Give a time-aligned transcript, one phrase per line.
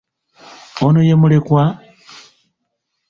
[0.85, 1.63] Ono ye mulekwa?